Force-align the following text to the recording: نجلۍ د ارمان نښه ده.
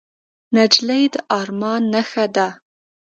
نجلۍ 0.55 1.03
د 1.13 1.15
ارمان 1.39 1.81
نښه 1.93 2.25
ده. 2.35 2.47